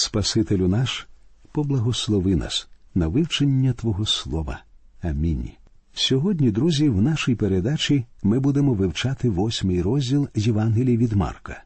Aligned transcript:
Спасителю 0.00 0.68
наш, 0.68 1.08
поблагослови 1.52 2.36
нас 2.36 2.68
на 2.94 3.08
вивчення 3.08 3.72
Твого 3.72 4.06
Слова. 4.06 4.62
Амінь. 5.02 5.50
Сьогодні, 5.94 6.50
друзі, 6.50 6.88
в 6.88 7.02
нашій 7.02 7.34
передачі 7.34 8.04
ми 8.22 8.40
будемо 8.40 8.74
вивчати 8.74 9.30
восьмий 9.30 9.82
розділ 9.82 10.28
Євангелії 10.34 10.96
від 10.96 11.12
Марка. 11.12 11.62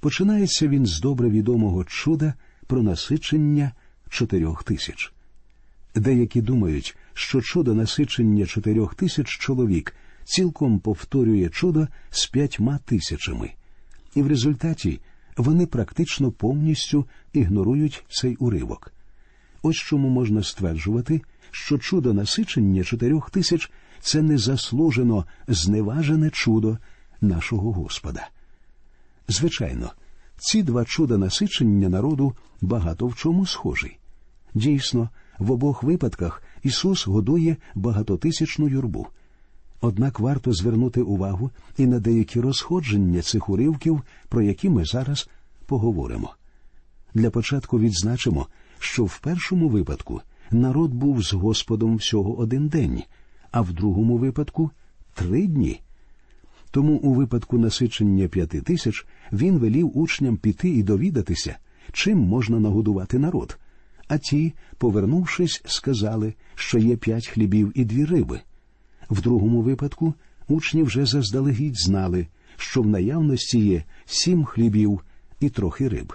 Починається 0.00 0.68
він 0.68 0.86
з 0.86 1.00
добре 1.00 1.30
відомого 1.30 1.84
чуда 1.84 2.34
про 2.66 2.82
насичення 2.82 3.72
чотирьох 4.08 4.64
тисяч. 4.64 5.12
Деякі 5.94 6.40
думають, 6.40 6.96
що 7.14 7.40
чудо 7.40 7.74
насичення 7.74 8.46
чотирьох 8.46 8.94
тисяч 8.94 9.26
чоловік 9.26 9.94
цілком 10.24 10.78
повторює 10.78 11.48
чудо 11.48 11.88
з 12.10 12.26
п'ятьма 12.26 12.78
тисячами, 12.84 13.50
і 14.14 14.22
в 14.22 14.26
результаті 14.26 15.00
вони 15.36 15.66
практично 15.66 16.32
повністю 16.32 17.06
ігнорують 17.32 18.04
цей 18.08 18.36
уривок. 18.36 18.92
Ось 19.62 19.76
чому 19.76 20.08
можна 20.08 20.42
стверджувати, 20.42 21.22
що 21.50 21.78
чудо 21.78 22.14
насичення 22.14 22.84
чотирьох 22.84 23.30
тисяч 23.30 23.70
це 24.00 24.22
незаслужено 24.22 25.24
зневажене 25.48 26.30
чудо 26.30 26.78
нашого 27.20 27.72
Господа. 27.72 28.28
Звичайно, 29.28 29.92
ці 30.36 30.62
два 30.62 30.84
чуда 30.84 31.18
насичення 31.18 31.88
народу 31.88 32.34
багато 32.60 33.06
в 33.06 33.16
чому 33.16 33.46
схожі. 33.46 33.98
Дійсно, 34.54 35.10
в 35.38 35.50
обох 35.50 35.82
випадках 35.82 36.42
Ісус 36.62 37.06
годує 37.06 37.56
багатотисячну 37.74 38.68
юрбу. 38.68 39.06
Однак 39.80 40.20
варто 40.20 40.52
звернути 40.52 41.02
увагу 41.02 41.50
і 41.76 41.86
на 41.86 42.00
деякі 42.00 42.40
розходження 42.40 43.22
цих 43.22 43.48
уривків, 43.48 44.02
про 44.28 44.42
які 44.42 44.68
ми 44.68 44.84
зараз 44.84 45.28
поговоримо. 45.66 46.34
Для 47.14 47.30
початку 47.30 47.78
відзначимо, 47.78 48.46
що 48.78 49.04
в 49.04 49.18
першому 49.18 49.68
випадку 49.68 50.20
народ 50.50 50.94
був 50.94 51.22
з 51.22 51.32
Господом 51.32 51.96
всього 51.96 52.38
один 52.38 52.68
день, 52.68 53.02
а 53.50 53.60
в 53.60 53.72
другому 53.72 54.18
випадку 54.18 54.70
три 55.14 55.46
дні. 55.46 55.80
Тому 56.70 56.96
у 56.96 57.14
випадку 57.14 57.58
насичення 57.58 58.28
п'яти 58.28 58.60
тисяч 58.60 59.06
він 59.32 59.58
велів 59.58 59.98
учням 59.98 60.36
піти 60.36 60.68
і 60.68 60.82
довідатися, 60.82 61.56
чим 61.92 62.18
можна 62.18 62.60
нагодувати 62.60 63.18
народ. 63.18 63.58
А 64.08 64.18
ті, 64.18 64.54
повернувшись, 64.78 65.62
сказали, 65.66 66.34
що 66.54 66.78
є 66.78 66.96
п'ять 66.96 67.26
хлібів 67.26 67.72
і 67.74 67.84
дві 67.84 68.04
риби. 68.04 68.40
В 69.10 69.20
другому 69.20 69.62
випадку 69.62 70.14
учні 70.48 70.82
вже 70.82 71.06
заздалегідь 71.06 71.80
знали, 71.80 72.26
що 72.56 72.82
в 72.82 72.86
наявності 72.86 73.58
є 73.58 73.84
сім 74.06 74.44
хлібів 74.44 75.00
і 75.40 75.48
трохи 75.48 75.88
риб. 75.88 76.12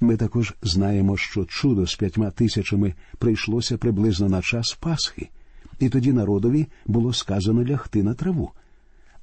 Ми 0.00 0.16
також 0.16 0.54
знаємо, 0.62 1.16
що 1.16 1.44
чудо 1.44 1.86
з 1.86 1.94
п'ятьма 1.94 2.30
тисячами 2.30 2.94
прийшлося 3.18 3.78
приблизно 3.78 4.28
на 4.28 4.42
час 4.42 4.76
Пасхи, 4.80 5.28
і 5.78 5.88
тоді 5.88 6.12
народові 6.12 6.66
було 6.86 7.12
сказано 7.12 7.64
лягти 7.64 8.02
на 8.02 8.14
траву. 8.14 8.50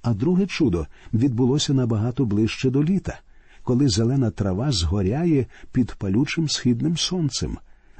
А 0.02 0.14
друге 0.14 0.46
чудо 0.46 0.88
відбулося 1.14 1.74
набагато 1.74 2.26
ближче 2.26 2.70
до 2.70 2.84
літа, 2.84 3.20
коли 3.64 3.90
зелена 3.90 4.32
трава 4.32 4.72
згоряє 4.72 5.46
під 5.72 5.92
палючим 5.92 6.50
східним 6.50 6.98
сонцем, 6.98 7.58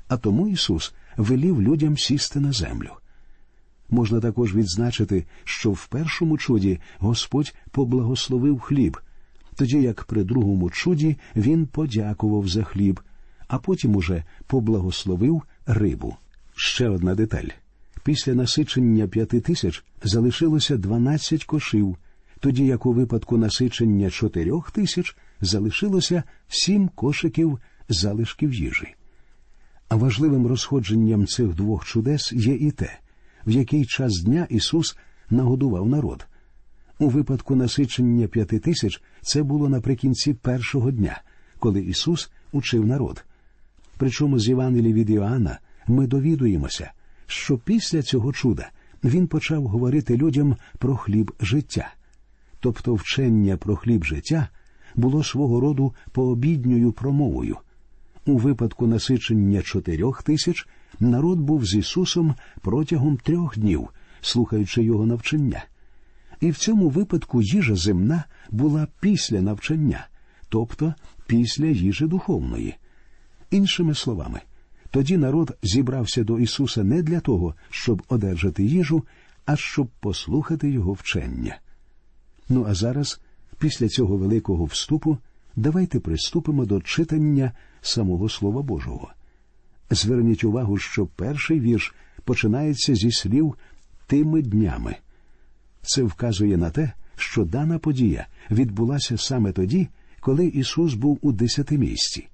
а 0.08 0.18
тому 0.18 0.48
Ісус 0.48 0.94
велів 1.18 1.62
людям 1.62 1.98
сісти 1.98 2.40
на 2.40 2.52
землю. 2.52 2.92
Можна 3.92 4.20
також 4.20 4.56
відзначити, 4.56 5.26
що 5.44 5.72
в 5.72 5.88
першому 5.88 6.38
чуді 6.38 6.80
Господь 7.00 7.56
поблагословив 7.72 8.60
хліб, 8.60 8.98
тоді 9.56 9.82
як 9.82 10.04
при 10.04 10.24
другому 10.24 10.70
чуді 10.70 11.18
він 11.36 11.66
подякував 11.66 12.48
за 12.48 12.64
хліб, 12.64 13.00
а 13.48 13.58
потім 13.58 13.96
уже 13.96 14.24
поблагословив 14.48 15.42
рибу. 15.66 16.16
Ще 16.56 16.90
одна 16.90 17.16
деталь. 17.16 17.48
Після 18.04 18.34
насичення 18.34 19.08
п'яти 19.08 19.40
тисяч 19.40 19.84
залишилося 20.04 20.78
дванадцять 20.78 21.46
кошів, 21.46 21.98
тоді 22.40 22.66
як 22.66 22.86
у 22.86 22.94
випадку 22.94 23.38
насичення 23.38 24.10
чотирьох 24.10 24.72
тисяч 24.72 25.16
залишилося 25.42 26.24
сім 26.48 26.88
кошиків 26.88 27.60
залишків 27.90 28.54
їжі. 28.54 28.96
А 29.90 29.96
важливим 29.96 30.48
розходженням 30.48 31.28
цих 31.28 31.48
двох 31.48 31.86
чудес 31.86 32.34
є 32.34 32.54
і 32.54 32.72
те, 32.72 33.00
в 33.48 33.52
який 33.52 33.86
час 33.86 34.22
дня 34.24 34.48
Ісус 34.50 34.98
нагодував 35.30 35.90
народ. 35.90 36.28
У 37.00 37.10
випадку 37.10 37.56
насичення 37.56 38.28
п'яти 38.28 38.60
тисяч 38.60 39.02
це 39.22 39.44
було 39.44 39.70
наприкінці 39.70 40.34
першого 40.34 40.92
дня, 40.92 41.22
коли 41.60 41.82
Ісус 41.82 42.32
учив 42.52 42.86
народ. 42.86 43.26
Причому 43.98 44.40
з 44.40 44.48
Євангелії 44.48 44.94
від 44.94 45.10
Іоанна 45.10 45.60
ми 45.88 46.08
довідуємося, 46.08 46.92
що 47.28 47.58
після 47.58 48.02
цього 48.02 48.34
чуда 48.34 48.70
він 49.04 49.28
почав 49.28 49.68
говорити 49.68 50.18
людям 50.18 50.56
про 50.78 50.96
хліб 50.96 51.32
життя, 51.40 51.94
тобто 52.60 52.94
вчення 52.94 53.58
про 53.58 53.76
хліб 53.76 54.04
життя 54.04 54.48
було 54.96 55.24
свого 55.24 55.60
роду 55.60 55.94
пообідньою 56.12 56.92
промовою. 56.92 57.58
У 58.26 58.38
випадку 58.38 58.88
насичення 58.88 59.62
чотирьох 59.62 60.24
тисяч 60.24 60.68
народ 61.00 61.40
був 61.40 61.66
з 61.66 61.76
Ісусом 61.76 62.36
протягом 62.62 63.18
трьох 63.18 63.60
днів, 63.60 63.90
слухаючи 64.22 64.84
його 64.84 65.06
навчання. 65.06 65.64
І 66.40 66.52
в 66.52 66.58
цьому 66.58 66.90
випадку 66.90 67.42
їжа 67.42 67.76
земна 67.76 68.24
була 68.50 68.88
після 69.00 69.42
навчання, 69.42 70.08
тобто 70.50 70.94
після 71.28 71.66
їжі 71.66 72.06
духовної. 72.06 72.76
Іншими 73.52 73.96
словами, 73.96 74.42
тоді 74.90 75.18
народ 75.18 75.58
зібрався 75.64 76.24
до 76.24 76.40
Ісуса 76.40 76.84
не 76.84 77.02
для 77.02 77.20
того, 77.20 77.56
щоб 77.70 78.04
одержати 78.08 78.64
їжу, 78.64 79.04
а 79.46 79.56
щоб 79.56 79.88
послухати 80.00 80.72
Його 80.72 80.94
вчення. 80.94 81.60
Ну 82.50 82.66
а 82.70 82.74
зараз, 82.74 83.22
після 83.60 83.88
цього 83.88 84.18
великого 84.18 84.66
вступу, 84.66 85.18
давайте 85.56 86.00
приступимо 86.00 86.66
до 86.66 86.82
читання 86.82 87.52
самого 87.82 88.30
Слова 88.30 88.62
Божого. 88.62 89.12
Зверніть 89.92 90.44
увагу, 90.44 90.78
що 90.78 91.06
перший 91.06 91.60
вірш 91.60 91.96
починається 92.24 92.96
зі 92.96 93.12
слів 93.12 93.56
тими 94.08 94.42
днями. 94.42 94.96
Це 95.82 96.04
вказує 96.04 96.58
на 96.58 96.70
те, 96.70 96.92
що 97.16 97.46
дана 97.46 97.80
подія 97.80 98.28
відбулася 98.52 99.18
саме 99.18 99.52
тоді, 99.52 99.88
коли 100.20 100.46
Ісус 100.48 100.94
був 100.94 101.20
у 101.22 101.32
десятимісті. 101.32 102.28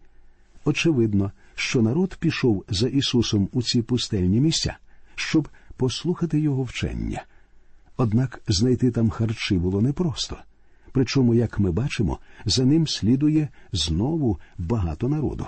Очевидно, 0.66 1.32
що 1.56 1.82
народ 1.82 2.16
пішов 2.20 2.66
за 2.70 2.88
Ісусом 2.88 3.50
у 3.52 3.62
ці 3.62 3.82
пустельні 3.82 4.42
місця, 4.42 4.78
щоб 5.16 5.50
послухати 5.78 6.40
Його 6.40 6.64
вчення. 6.64 7.24
Однак 7.98 8.42
знайти 8.48 8.92
там 8.92 9.10
харчі 9.10 9.56
було 9.56 9.82
непросто. 9.82 10.38
Причому, 10.92 11.36
як 11.36 11.60
ми 11.60 11.72
бачимо, 11.72 12.20
за 12.46 12.66
ним 12.66 12.88
слідує 12.88 13.50
знову 13.72 14.40
багато 14.58 15.10
народу. 15.10 15.46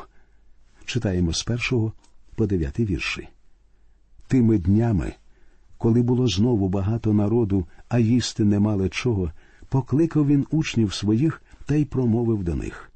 Читаємо 0.90 1.34
з 1.34 1.44
першого 1.44 1.94
по 2.36 2.48
дев'ятий 2.48 2.86
вірші. 2.86 3.28
Тими 4.28 4.58
днями, 4.58 5.14
коли 5.78 6.02
було 6.02 6.28
знову 6.28 6.70
багато 6.70 7.14
народу, 7.14 7.66
а 7.90 8.00
їсти 8.00 8.44
не 8.44 8.60
мали 8.60 8.90
чого, 8.90 9.32
покликав 9.70 10.28
він 10.28 10.46
учнів 10.52 10.94
своїх 10.94 11.42
та 11.66 11.76
й 11.76 11.86
промовив 11.86 12.44
до 12.44 12.56
них. 12.56 12.92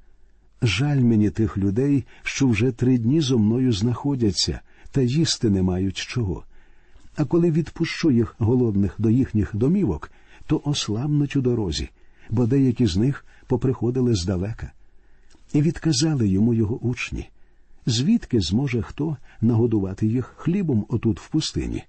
Жаль 0.61 0.99
мені 0.99 1.29
тих 1.29 1.57
людей, 1.57 2.05
що 2.23 2.47
вже 2.47 2.71
три 2.71 2.97
дні 2.97 3.21
зо 3.21 3.39
мною 3.39 3.73
знаходяться, 3.73 4.59
та 4.91 5.01
їсти 5.01 5.49
не 5.49 5.61
мають 5.61 5.97
чого. 5.97 6.43
А 7.15 7.25
коли 7.25 7.51
відпущу 7.51 8.11
їх 8.11 8.35
голодних 8.37 8.95
до 8.97 9.09
їхніх 9.09 9.55
домівок, 9.55 10.11
то 10.47 10.61
ослабнуть 10.65 11.35
у 11.35 11.41
дорозі, 11.41 11.89
бо 12.29 12.45
деякі 12.45 12.85
з 12.85 12.97
них 12.97 13.25
поприходили 13.47 14.15
здалека. 14.15 14.71
І 15.53 15.61
відказали 15.61 16.27
йому 16.27 16.53
його 16.53 16.77
учні 16.77 17.29
звідки 17.85 18.41
зможе 18.41 18.81
хто 18.81 19.17
нагодувати 19.41 20.07
їх 20.07 20.33
хлібом 20.37 20.85
отут 20.89 21.19
в 21.19 21.29
пустині? 21.29 21.83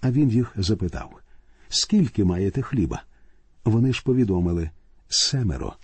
А 0.00 0.10
він 0.10 0.30
їх 0.30 0.52
запитав 0.56 1.20
Скільки 1.68 2.24
маєте 2.24 2.62
хліба? 2.62 3.02
Вони 3.64 3.92
ж 3.92 4.02
повідомили 4.04 4.70
семеро. 5.08 5.74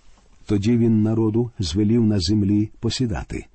Тоді 0.45 0.77
він 0.77 1.03
народу 1.03 1.51
звелів 1.59 2.05
на 2.05 2.19
землі 2.19 2.69
посідати. 2.79 3.45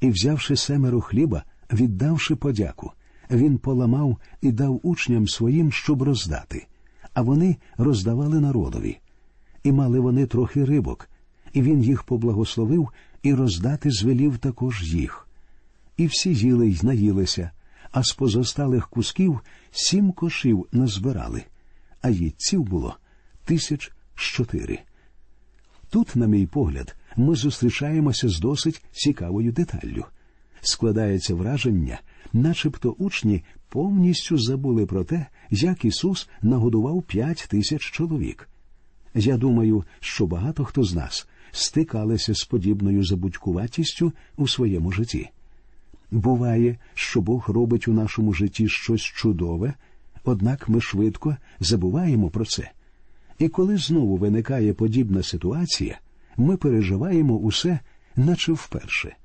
І, 0.00 0.10
взявши 0.10 0.56
семеро 0.56 1.00
хліба, 1.00 1.42
віддавши 1.72 2.36
подяку, 2.36 2.92
він 3.30 3.58
поламав 3.58 4.18
і 4.42 4.52
дав 4.52 4.80
учням 4.82 5.28
своїм, 5.28 5.72
щоб 5.72 6.02
роздати, 6.02 6.66
а 7.14 7.22
вони 7.22 7.56
роздавали 7.76 8.40
народові. 8.40 8.98
І 9.62 9.72
мали 9.72 10.00
вони 10.00 10.26
трохи 10.26 10.64
рибок, 10.64 11.08
і 11.52 11.62
він 11.62 11.82
їх 11.82 12.02
поблагословив 12.02 12.88
і 13.22 13.34
роздати 13.34 13.90
звелів 13.90 14.38
також 14.38 14.94
їх. 14.94 15.25
І 15.96 16.06
всі 16.06 16.34
їли 16.34 16.68
й 16.68 16.80
наїлися, 16.82 17.50
а 17.90 18.02
з 18.02 18.12
позосталих 18.12 18.88
кусків 18.88 19.40
сім 19.70 20.12
кошів 20.12 20.66
назбирали, 20.72 21.44
а 22.02 22.10
їдців 22.10 22.62
було 22.62 22.96
тисяч 23.44 23.92
чотири. 24.14 24.78
Тут, 25.90 26.16
на 26.16 26.26
мій 26.26 26.46
погляд, 26.46 26.96
ми 27.16 27.34
зустрічаємося 27.34 28.28
з 28.28 28.40
досить 28.40 28.84
цікавою 28.92 29.52
деталлю. 29.52 30.04
Складається 30.60 31.34
враження, 31.34 32.00
начебто 32.32 32.90
учні 32.90 33.44
повністю 33.68 34.38
забули 34.38 34.86
про 34.86 35.04
те, 35.04 35.26
як 35.50 35.84
Ісус 35.84 36.28
нагодував 36.42 37.02
п'ять 37.02 37.46
тисяч 37.50 37.82
чоловік. 37.82 38.48
Я 39.14 39.36
думаю, 39.36 39.84
що 40.00 40.26
багато 40.26 40.64
хто 40.64 40.84
з 40.84 40.94
нас 40.94 41.28
стикалися 41.50 42.34
з 42.34 42.44
подібною 42.44 43.04
забудькуватістю 43.04 44.12
у 44.36 44.48
своєму 44.48 44.92
житті. 44.92 45.30
Буває, 46.10 46.78
що 46.94 47.20
Бог 47.20 47.50
робить 47.50 47.88
у 47.88 47.92
нашому 47.92 48.32
житті 48.32 48.68
щось 48.68 49.02
чудове, 49.02 49.74
однак 50.24 50.68
ми 50.68 50.80
швидко 50.80 51.36
забуваємо 51.60 52.30
про 52.30 52.44
це. 52.44 52.70
І 53.38 53.48
коли 53.48 53.76
знову 53.76 54.16
виникає 54.16 54.72
подібна 54.72 55.22
ситуація, 55.22 55.98
ми 56.36 56.56
переживаємо 56.56 57.34
усе, 57.34 57.78
наче 58.16 58.52
вперше. 58.52 59.16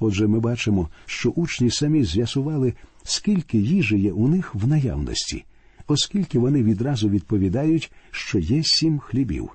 Отже, 0.00 0.26
ми 0.26 0.40
бачимо, 0.40 0.88
що 1.06 1.30
учні 1.30 1.70
самі 1.70 2.04
з'ясували, 2.04 2.74
скільки 3.04 3.58
їжі 3.58 3.98
є 3.98 4.12
у 4.12 4.28
них 4.28 4.54
в 4.54 4.66
наявності, 4.66 5.44
оскільки 5.86 6.38
вони 6.38 6.62
відразу 6.62 7.08
відповідають, 7.08 7.92
що 8.10 8.38
є 8.38 8.62
сім 8.64 8.98
хлібів. 8.98 9.50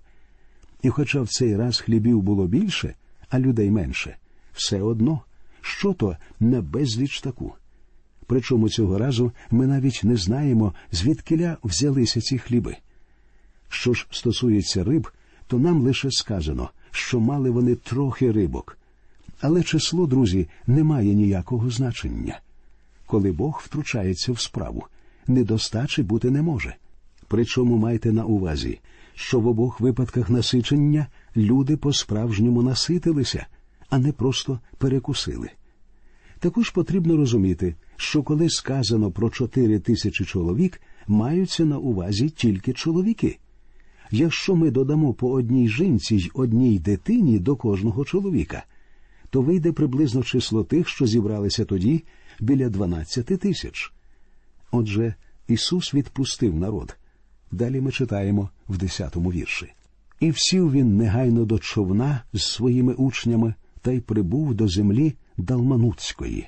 І 0.82 0.90
хоча 0.90 1.22
в 1.22 1.28
цей 1.28 1.56
раз 1.56 1.80
хлібів 1.80 2.22
було 2.22 2.48
більше, 2.48 2.96
а 3.30 3.40
людей 3.40 3.72
менше, 3.72 4.18
все 4.54 4.82
одно, 4.82 5.22
що 5.62 5.94
то 5.94 6.18
на 6.40 6.62
безліч 6.62 7.22
таку. 7.22 7.54
Причому 8.28 8.70
цього 8.70 8.98
разу 8.98 9.32
ми 9.52 9.68
навіть 9.68 10.02
не 10.04 10.18
знаємо, 10.18 10.74
звідкиля 10.92 11.58
взялися 11.64 12.22
ці 12.22 12.38
хліби. 12.38 12.76
Що 13.70 13.94
ж 13.94 14.08
стосується 14.12 14.84
риб, 14.84 15.08
то 15.48 15.60
нам 15.60 15.82
лише 15.82 16.12
сказано, 16.12 16.70
що 16.92 17.20
мали 17.20 17.50
вони 17.50 17.76
трохи 17.76 18.32
рибок. 18.32 18.78
Але 19.42 19.64
число, 19.64 20.08
друзі, 20.08 20.48
не 20.68 20.84
має 20.84 21.14
ніякого 21.14 21.70
значення. 21.70 22.40
Коли 23.06 23.32
Бог 23.32 23.62
втручається 23.66 24.32
в 24.32 24.40
справу, 24.40 24.84
недостачі 25.28 26.04
бути 26.04 26.32
не 26.32 26.42
може. 26.42 26.76
Причому 27.28 27.78
майте 27.78 28.12
на 28.12 28.26
увазі, 28.26 28.80
що 29.16 29.40
в 29.40 29.48
обох 29.48 29.80
випадках 29.80 30.30
насичення 30.30 31.08
люди 31.36 31.78
по-справжньому 31.78 32.64
наситилися, 32.64 33.48
а 33.90 34.00
не 34.00 34.12
просто 34.12 34.60
перекусили. 34.78 35.50
Також 36.40 36.70
потрібно 36.70 37.18
розуміти, 37.18 37.76
що 37.96 38.24
коли 38.24 38.50
сказано 38.50 39.12
про 39.12 39.30
чотири 39.30 39.80
тисячі 39.80 40.26
чоловік, 40.26 40.82
маються 41.08 41.66
на 41.66 41.78
увазі 41.78 42.30
тільки 42.30 42.74
чоловіки. 42.74 43.40
Якщо 44.12 44.56
ми 44.56 44.72
додамо 44.72 45.14
по 45.14 45.32
одній 45.32 45.70
жінці 45.70 46.16
й 46.16 46.32
одній 46.34 46.80
дитині 46.80 47.40
до 47.40 47.56
кожного 47.56 48.06
чоловіка, 48.06 48.64
то 49.30 49.42
вийде 49.42 49.72
приблизно 49.72 50.24
число 50.24 50.64
тих, 50.64 50.90
що 50.90 51.06
зібралися 51.06 51.66
тоді 51.66 52.04
біля 52.40 52.70
дванадцяти 52.70 53.38
тисяч. 53.38 53.94
Отже, 54.72 55.14
Ісус 55.48 55.94
відпустив 55.94 56.56
народ. 56.56 56.98
Далі 57.52 57.82
ми 57.82 57.92
читаємо 57.92 58.50
в 58.70 58.78
десятому 58.78 59.32
вірші. 59.32 59.74
І 60.20 60.32
всів 60.32 60.72
він 60.72 60.98
негайно 60.98 61.46
до 61.46 61.60
човна 61.60 62.24
з 62.34 62.42
своїми 62.42 62.94
учнями 62.94 63.54
та 63.82 63.92
й 63.92 64.00
прибув 64.00 64.54
до 64.54 64.68
землі 64.68 65.14
Далманутської. 65.38 66.48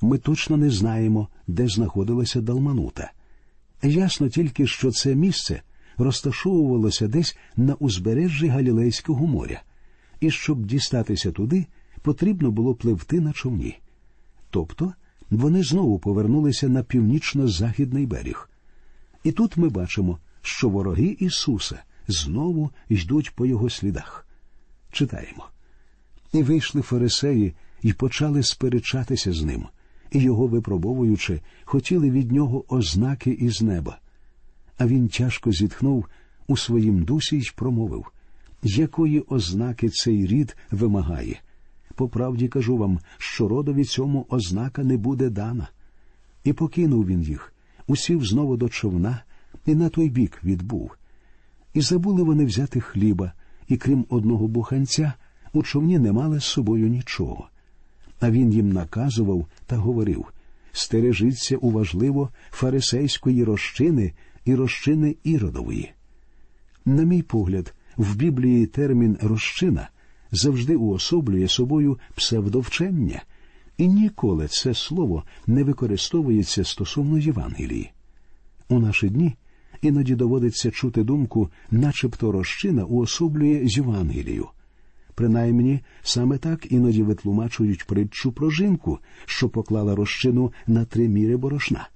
Ми 0.00 0.18
точно 0.18 0.56
не 0.56 0.70
знаємо, 0.70 1.28
де 1.46 1.68
знаходилася 1.68 2.40
Далманута. 2.40 3.12
Ясно 3.82 4.28
тільки, 4.28 4.66
що 4.66 4.90
це 4.90 5.14
місце 5.14 5.62
розташовувалося 5.96 7.08
десь 7.08 7.38
на 7.56 7.74
узбережжі 7.74 8.48
Галілейського 8.48 9.26
моря, 9.26 9.62
і 10.20 10.30
щоб 10.30 10.66
дістатися 10.66 11.32
туди, 11.32 11.66
потрібно 12.02 12.50
було 12.50 12.74
пливти 12.74 13.20
на 13.20 13.32
човні. 13.32 13.78
Тобто 14.50 14.92
вони 15.30 15.62
знову 15.62 15.98
повернулися 15.98 16.68
на 16.68 16.82
північно-західний 16.82 18.06
берег. 18.06 18.50
І 19.24 19.32
тут 19.32 19.56
ми 19.56 19.68
бачимо, 19.68 20.18
що 20.42 20.68
вороги 20.68 21.16
Ісуса 21.20 21.82
знову 22.08 22.70
йдуть 22.88 23.34
по 23.34 23.46
його 23.46 23.70
слідах. 23.70 24.26
Читаємо. 24.92 25.53
І 26.34 26.42
вийшли 26.42 26.82
фарисеї 26.82 27.54
і 27.82 27.92
почали 27.92 28.42
сперечатися 28.42 29.32
з 29.32 29.42
ним, 29.42 29.66
і 30.10 30.18
його 30.18 30.46
випробовуючи, 30.46 31.40
хотіли 31.64 32.10
від 32.10 32.32
нього 32.32 32.64
ознаки 32.68 33.30
із 33.30 33.62
неба. 33.62 33.98
А 34.78 34.86
він 34.86 35.08
тяжко 35.08 35.52
зітхнув 35.52 36.06
у 36.46 36.56
своїм 36.56 37.02
дусі 37.02 37.36
й 37.36 37.50
промовив 37.56 38.06
якої 38.64 39.20
ознаки 39.20 39.88
цей 39.88 40.26
рід 40.26 40.56
вимагає. 40.70 41.40
По 41.94 42.08
правді 42.08 42.48
кажу 42.48 42.76
вам, 42.76 42.98
що 43.18 43.48
родові 43.48 43.84
цьому 43.84 44.26
ознака 44.28 44.84
не 44.84 44.96
буде 44.96 45.30
дана. 45.30 45.68
І 46.44 46.52
покинув 46.52 47.06
він 47.06 47.22
їх, 47.22 47.54
усів 47.86 48.24
знову 48.24 48.56
до 48.56 48.68
човна, 48.68 49.22
і 49.66 49.74
на 49.74 49.88
той 49.88 50.10
бік 50.10 50.40
відбув. 50.44 50.96
І 51.74 51.80
забули 51.80 52.22
вони 52.22 52.44
взяти 52.44 52.80
хліба, 52.80 53.32
і 53.68 53.76
крім 53.76 54.06
одного 54.08 54.48
буханця, 54.48 55.12
у 55.54 55.62
човні 55.62 55.98
не 55.98 56.12
мали 56.12 56.40
з 56.40 56.44
собою 56.44 56.88
нічого. 56.88 57.48
А 58.20 58.30
він 58.30 58.52
їм 58.52 58.72
наказував 58.72 59.46
та 59.66 59.76
говорив 59.76 60.26
стережіться 60.72 61.56
уважливо 61.56 62.30
фарисейської 62.50 63.44
розчини 63.44 64.12
і 64.44 64.54
розчини 64.54 65.16
іродової. 65.24 65.92
На 66.84 67.02
мій 67.02 67.22
погляд, 67.22 67.74
в 67.96 68.16
Біблії 68.16 68.66
термін 68.66 69.18
розчина 69.20 69.88
завжди 70.32 70.76
уособлює 70.76 71.48
собою 71.48 71.98
псевдовчення, 72.14 73.22
і 73.78 73.88
ніколи 73.88 74.48
це 74.48 74.74
слово 74.74 75.24
не 75.46 75.64
використовується 75.64 76.64
стосовно 76.64 77.18
Євангелії. 77.18 77.90
У 78.68 78.78
наші 78.78 79.08
дні 79.08 79.34
іноді 79.82 80.14
доводиться 80.14 80.70
чути 80.70 81.02
думку, 81.02 81.50
начебто 81.70 82.32
розчина 82.32 82.84
уособлює 82.84 83.60
Євангелію. 83.64 84.48
Принаймні, 85.14 85.80
саме 86.02 86.38
так 86.38 86.72
іноді 86.72 87.02
витлумачують 87.02 87.84
притчу 87.84 88.32
про 88.32 88.50
жінку, 88.50 88.98
що 89.24 89.48
поклала 89.48 89.94
розчину 89.94 90.52
на 90.66 90.84
три 90.84 91.08
міри 91.08 91.36
борошна. 91.36 91.88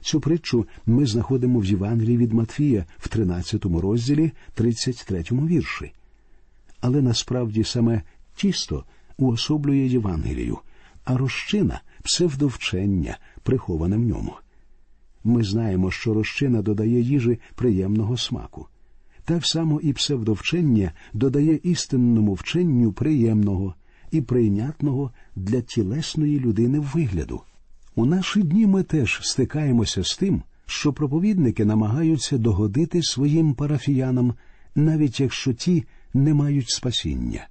Цю 0.00 0.20
притчу 0.20 0.66
ми 0.86 1.06
знаходимо 1.06 1.58
в 1.58 1.64
Євангелії 1.64 2.16
від 2.16 2.32
Матфія 2.32 2.84
в 2.98 3.08
13 3.08 3.64
розділі, 3.64 4.32
33 4.54 5.24
вірші. 5.30 5.92
Але 6.80 7.02
насправді 7.02 7.64
саме 7.64 8.02
тісто 8.36 8.84
уособлює 9.16 9.86
Євангелію, 9.86 10.58
а 11.04 11.16
розчина 11.16 11.80
псевдовчення, 12.02 13.18
приховане 13.42 13.96
в 13.96 14.00
ньому. 14.00 14.34
Ми 15.24 15.44
знаємо, 15.44 15.90
що 15.90 16.14
розчина 16.14 16.62
додає 16.62 17.00
їжі 17.00 17.38
приємного 17.54 18.16
смаку. 18.16 18.66
Так 19.30 19.46
само 19.46 19.80
і 19.80 19.92
псевдовчення 19.92 20.92
додає 21.12 21.60
істинному 21.62 22.34
вченню 22.34 22.92
приємного 22.92 23.74
і 24.10 24.20
прийнятного 24.20 25.12
для 25.36 25.60
тілесної 25.60 26.40
людини 26.40 26.80
вигляду. 26.94 27.40
У 27.94 28.06
наші 28.06 28.42
дні 28.42 28.66
ми 28.66 28.82
теж 28.82 29.20
стикаємося 29.22 30.04
з 30.04 30.16
тим, 30.16 30.42
що 30.66 30.92
проповідники 30.92 31.64
намагаються 31.64 32.38
догодити 32.38 33.02
своїм 33.02 33.54
парафіянам, 33.54 34.34
навіть 34.74 35.20
якщо 35.20 35.52
ті 35.52 35.84
не 36.14 36.34
мають 36.34 36.70
спасіння. 36.70 37.48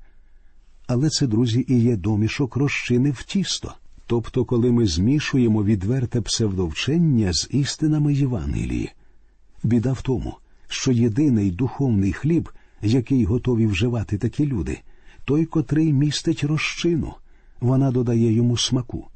Але 0.87 1.09
це, 1.09 1.27
друзі, 1.27 1.65
і 1.67 1.79
є 1.79 1.95
домішок 1.95 2.55
розчини 2.55 3.11
в 3.11 3.23
тісто. 3.23 3.73
Тобто, 4.07 4.45
коли 4.45 4.71
ми 4.71 4.85
змішуємо 4.85 5.63
відверте 5.63 6.21
псевдовчення 6.21 7.33
з 7.33 7.47
істинами 7.51 8.13
Євангелії. 8.13 8.91
Біда 9.63 9.91
в 9.91 10.01
тому, 10.01 10.35
що 10.69 10.91
єдиний 10.91 11.51
духовний 11.51 12.13
хліб, 12.13 12.49
який 12.81 13.25
готові 13.25 13.65
вживати 13.65 14.17
такі 14.17 14.45
люди, 14.45 14.79
той, 15.25 15.45
котрий 15.45 15.93
містить 15.93 16.43
розчину, 16.43 17.13
вона 17.59 17.91
додає 17.91 18.33
йому 18.33 18.57
смаку. 18.57 19.07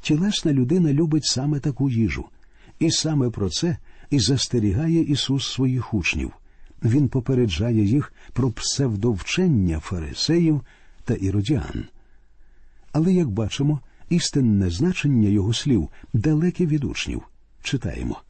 Тілесна 0.00 0.52
людина 0.52 0.92
любить 0.92 1.24
саме 1.24 1.60
таку 1.60 1.90
їжу, 1.90 2.24
і 2.78 2.90
саме 2.90 3.30
про 3.30 3.50
це 3.50 3.76
і 4.10 4.20
застерігає 4.20 5.00
Ісус 5.02 5.52
своїх 5.52 5.94
учнів. 5.94 6.32
Він 6.84 7.08
попереджає 7.08 7.84
їх 7.84 8.12
про 8.32 8.50
псевдовчення 8.50 9.80
фарисеїв 9.80 10.60
та 11.04 11.14
іродіан. 11.14 11.84
Але, 12.92 13.12
як 13.12 13.30
бачимо, 13.30 13.80
істинне 14.08 14.70
значення 14.70 15.28
його 15.28 15.54
слів 15.54 15.88
далеке 16.12 16.66
від 16.66 16.84
учнів. 16.84 17.22
Читаємо. 17.62 18.20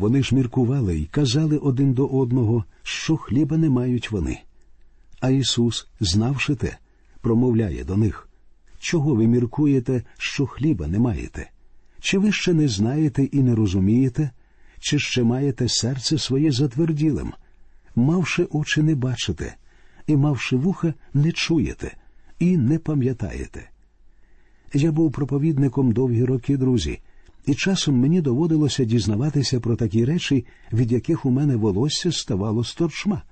Вони 0.00 0.22
ж 0.22 0.34
міркували 0.34 0.98
й 0.98 1.04
казали 1.04 1.58
один 1.58 1.92
до 1.92 2.06
одного, 2.06 2.64
що 2.82 3.16
хліба 3.16 3.56
не 3.56 3.70
мають 3.70 4.10
вони. 4.10 4.40
А 5.20 5.30
Ісус, 5.30 5.88
знавши 6.00 6.54
те, 6.54 6.76
промовляє 7.20 7.84
до 7.84 7.96
них 7.96 8.28
Чого 8.78 9.14
ви 9.14 9.26
міркуєте, 9.26 10.02
що 10.18 10.46
хліба 10.46 10.86
не 10.86 10.98
маєте? 10.98 11.50
Чи 12.00 12.18
ви 12.18 12.32
ще 12.32 12.52
не 12.52 12.68
знаєте 12.68 13.24
і 13.24 13.42
не 13.42 13.54
розумієте, 13.54 14.30
чи 14.78 14.98
ще 14.98 15.22
маєте 15.22 15.68
серце 15.68 16.18
своє 16.18 16.52
затверділим, 16.52 17.32
мавши 17.96 18.46
очі 18.50 18.82
не 18.82 18.94
бачите, 18.94 19.54
і, 20.06 20.16
мавши 20.16 20.56
вуха, 20.56 20.94
не 21.14 21.32
чуєте 21.32 21.96
і 22.38 22.56
не 22.56 22.78
пам'ятаєте. 22.78 23.70
Я 24.74 24.92
був 24.92 25.12
проповідником 25.12 25.92
довгі 25.92 26.24
роки, 26.24 26.56
друзі, 26.56 27.00
і 27.50 27.54
часом 27.54 27.96
мені 27.96 28.20
доводилося 28.20 28.84
дізнаватися 28.84 29.60
про 29.60 29.76
такі 29.76 30.04
речі, 30.04 30.46
від 30.72 30.92
яких 30.92 31.26
у 31.26 31.30
мене 31.30 31.56
волосся 31.56 32.12
ставало 32.12 32.64
сторчма. 32.64 33.22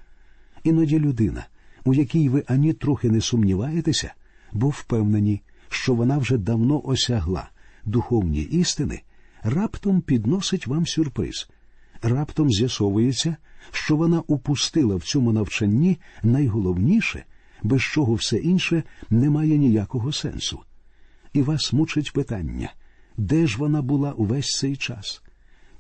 Іноді 0.65 0.99
людина, 0.99 1.47
у 1.85 1.95
якій 1.95 2.29
ви 2.29 2.45
ані 2.47 2.73
трохи 2.73 3.11
не 3.11 3.21
сумніваєтеся, 3.21 4.13
бо 4.53 4.69
впевнені, 4.69 5.41
що 5.69 5.95
вона 5.95 6.19
вже 6.19 6.39
давно 6.39 6.81
осягла 6.85 7.49
духовні 7.85 8.43
істини, 8.43 9.01
раптом 9.43 10.01
підносить 10.01 10.67
вам 10.67 10.87
сюрприз. 10.87 11.51
Раптом 12.03 12.51
з'ясовується, 12.51 13.37
що 13.71 13.97
вона 13.97 14.23
упустила 14.27 14.97
в 14.97 15.03
цьому 15.03 15.33
навчанні 15.33 15.99
найголовніше, 16.23 17.25
без 17.63 17.83
чого 17.83 18.15
все 18.15 18.37
інше 18.37 18.83
не 19.11 19.31
має 19.31 19.59
ніякого 19.59 20.13
сенсу. 20.13 20.61
І 21.33 21.43
вас 21.43 21.73
мучить 21.73 22.13
питання, 22.13 22.73
де 23.19 23.47
ж 23.47 23.59
вона 23.59 23.83
була 23.83 24.13
увесь 24.13 24.47
цей 24.59 24.77
час? 24.77 25.23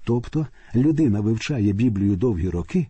Тобто 0.05 0.47
людина 0.75 1.21
вивчає 1.21 1.73
Біблію 1.73 2.17
довгі 2.17 2.49
роки, 2.49 2.87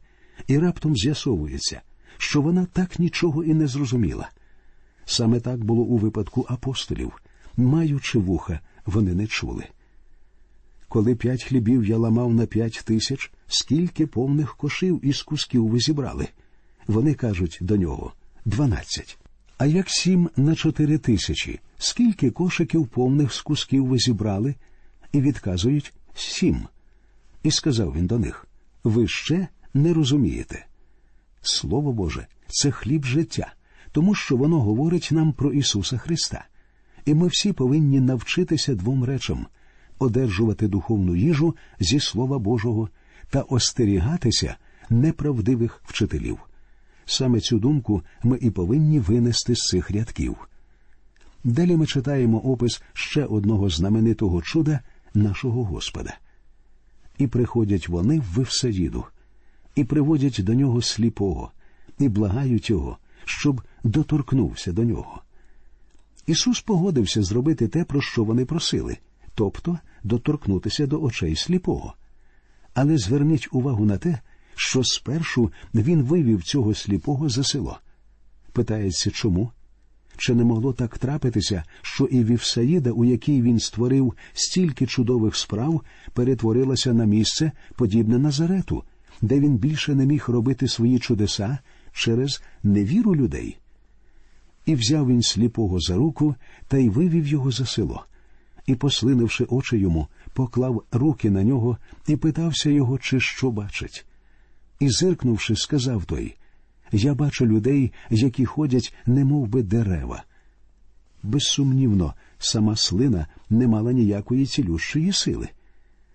і 0.47 0.59
раптом 0.59 0.97
з'ясовується, 0.97 1.81
що 2.19 2.43
вона 2.43 2.67
так 2.73 2.99
нічого 2.99 3.45
і 3.45 3.55
не 3.55 3.67
зрозуміла. 3.67 4.31
Саме 5.05 5.40
так 5.40 5.64
було 5.64 5.83
у 5.83 5.97
випадку 5.97 6.47
апостолів, 6.49 7.12
маючи 7.57 8.19
вуха, 8.19 8.61
вони 8.87 9.14
не 9.14 9.26
чули. 9.26 9.64
Коли 10.88 11.14
п'ять 11.14 11.45
хлібів 11.45 11.85
я 11.85 11.97
ламав 11.97 12.35
на 12.35 12.47
п'ять 12.47 12.83
тисяч, 12.85 13.33
скільки 13.47 14.07
повних 14.07 14.57
кошів 14.57 15.00
із 15.05 15.23
кусків 15.23 15.69
ви 15.69 15.81
зібрали? 15.81 16.28
Вони 16.87 17.14
кажуть 17.14 17.59
до 17.61 17.76
нього 17.76 18.12
дванадцять. 18.45 19.19
А 19.59 19.67
як 19.67 19.91
сім 19.91 20.31
на 20.37 20.55
чотири 20.55 20.99
тисячі, 20.99 21.61
скільки 21.79 22.31
кошиків 22.31 22.87
повних 22.87 23.33
з 23.33 23.43
кусків 23.43 23.87
ви 23.87 23.99
зібрали? 23.99 24.55
І 25.12 25.21
відказують 25.21 25.93
сім. 26.15 26.67
І 27.43 27.50
сказав 27.50 27.95
він 27.97 28.07
до 28.07 28.19
них 28.19 28.47
ви 28.85 29.09
ще 29.09 29.49
не 29.75 29.95
розумієте. 29.95 30.67
Слово 31.43 31.93
Боже, 31.93 32.27
це 32.47 32.71
хліб 32.71 33.05
життя, 33.05 33.53
тому 33.93 34.15
що 34.15 34.37
воно 34.37 34.61
говорить 34.61 35.09
нам 35.12 35.33
про 35.33 35.53
Ісуса 35.53 35.99
Христа. 35.99 36.45
І 37.05 37.15
ми 37.15 37.27
всі 37.27 37.53
повинні 37.53 38.00
навчитися 38.00 38.75
двом 38.75 39.05
речам 39.05 39.47
одержувати 39.99 40.69
духовну 40.69 41.17
їжу 41.17 41.57
зі 41.81 42.00
Слова 42.00 42.38
Божого 42.38 42.88
та 43.31 43.41
остерігатися 43.41 44.57
неправдивих 44.91 45.83
вчителів. 45.85 46.48
Саме 47.11 47.41
цю 47.41 47.59
думку 47.59 48.03
ми 48.23 48.38
і 48.41 48.50
повинні 48.50 49.00
винести 49.00 49.55
з 49.55 49.59
цих 49.59 49.91
рядків. 49.91 50.37
Далі 51.45 51.77
ми 51.77 51.87
читаємо 51.87 52.38
опис 52.38 52.83
ще 52.93 53.25
одного 53.25 53.71
знаменитого 53.71 54.43
чуда 54.43 54.81
нашого 55.15 55.65
Господа. 55.65 56.19
І 57.19 57.27
приходять 57.27 57.88
вони 57.88 58.21
в 58.21 58.23
Вивсаїду, 58.23 59.05
і 59.75 59.85
приводять 59.85 60.41
до 60.45 60.55
нього 60.55 60.83
сліпого, 60.83 61.50
і 61.99 62.09
благають 62.09 62.71
його, 62.71 62.99
щоб 63.25 63.62
доторкнувся 63.85 64.73
до 64.73 64.85
нього. 64.85 65.23
Ісус 66.27 66.61
погодився 66.61 67.23
зробити 67.23 67.69
те, 67.69 67.85
про 67.85 68.00
що 68.00 68.25
вони 68.25 68.45
просили, 68.45 68.99
тобто 69.35 69.79
доторкнутися 70.03 70.87
до 70.87 71.03
очей 71.03 71.37
сліпого. 71.37 71.95
Але 72.75 72.99
зверніть 72.99 73.49
увагу 73.53 73.85
на 73.85 73.99
те, 73.99 74.19
що 74.59 74.85
спершу 74.85 75.53
він 75.75 76.03
вивів 76.03 76.43
цього 76.43 76.75
сліпого 76.75 77.29
за 77.29 77.45
село. 77.45 77.79
Питається, 78.53 79.11
чому? 79.11 79.50
Чи 80.17 80.35
не 80.35 80.45
могло 80.45 80.73
так 80.73 80.99
трапитися, 80.99 81.62
що 81.83 82.05
і 82.05 82.25
Вівсаїда, 82.25 82.91
у 82.91 83.05
якій 83.05 83.43
він 83.43 83.59
створив 83.59 84.15
стільки 84.33 84.87
чудових 84.87 85.37
справ, 85.37 85.83
перетворилася 86.12 86.93
на 86.93 87.05
місце, 87.05 87.53
подібне 87.77 88.19
Назарету, 88.19 88.83
де 89.23 89.41
він 89.41 89.57
більше 89.57 89.95
не 89.95 90.07
міг 90.07 90.25
робити 90.29 90.69
свої 90.69 90.99
чудеса 90.99 91.59
через 91.93 92.43
невіру 92.62 93.17
людей? 93.17 93.59
І 94.67 94.75
взяв 94.75 95.09
він 95.09 95.23
сліпого 95.23 95.81
за 95.81 95.95
руку 95.95 96.35
та 96.69 96.79
й 96.79 96.88
вивів 96.88 97.27
його 97.27 97.50
за 97.50 97.67
село, 97.67 98.05
і, 98.67 98.75
послинивши 98.75 99.45
очі 99.45 99.77
йому, 99.77 100.09
поклав 100.33 100.83
руки 100.93 101.31
на 101.31 101.45
нього 101.45 101.79
і 102.09 102.17
питався 102.17 102.71
його, 102.71 102.99
чи 102.99 103.21
що 103.21 103.50
бачить. 103.50 104.05
І, 104.80 104.88
зиркнувши, 104.88 105.56
сказав 105.56 106.04
той 106.04 106.37
Я 106.92 107.14
бачу 107.14 107.47
людей, 107.47 107.92
які 108.11 108.44
ходять, 108.47 108.94
немов 109.06 109.49
би 109.49 109.62
дерева. 109.62 110.25
Безсумнівно, 111.23 112.14
сама 112.38 112.76
слина 112.76 113.26
не 113.50 113.68
мала 113.68 113.92
ніякої 113.92 114.47
цілющої 114.47 115.12
сили. 115.12 115.49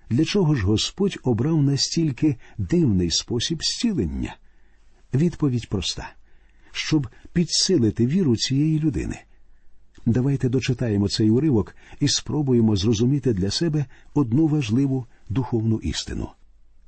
Для 0.09 0.25
чого 0.25 0.55
ж 0.55 0.65
Господь 0.65 1.19
обрав 1.23 1.63
настільки 1.63 2.35
дивний 2.57 3.11
спосіб 3.11 3.59
зцілення? 3.63 4.35
Відповідь 5.13 5.69
проста 5.69 6.13
щоб 6.73 7.07
підсилити 7.33 8.05
віру 8.05 8.35
цієї 8.35 8.79
людини. 8.79 9.19
Давайте 10.05 10.49
дочитаємо 10.49 11.09
цей 11.09 11.29
уривок 11.29 11.75
і 11.99 12.07
спробуємо 12.07 12.75
зрозуміти 12.75 13.33
для 13.33 13.51
себе 13.51 13.85
одну 14.13 14.47
важливу 14.47 15.05
духовну 15.29 15.77
істину. 15.77 16.29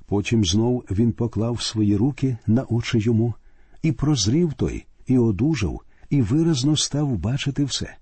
Потім 0.06 0.44
знов 0.44 0.84
він 0.90 1.12
поклав 1.12 1.62
свої 1.62 1.96
руки 1.96 2.36
на 2.46 2.64
очі 2.64 2.98
йому, 2.98 3.34
і 3.82 3.92
прозрів 3.92 4.52
той, 4.52 4.84
і 5.06 5.18
одужав, 5.18 5.80
і 6.10 6.22
виразно 6.22 6.76
став 6.76 7.18
бачити 7.18 7.64
все. 7.64 7.96